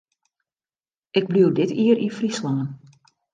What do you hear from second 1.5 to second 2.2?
dit jier yn